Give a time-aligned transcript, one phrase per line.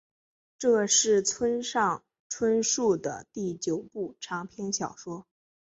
[0.57, 5.27] 这是村上春树的第九部长篇小说。